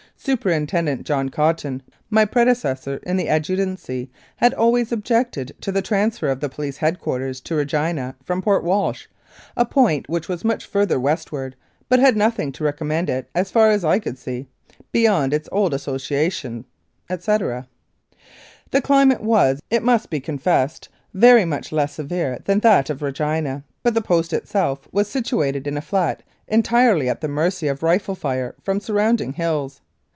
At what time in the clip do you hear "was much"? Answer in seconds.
10.29-10.67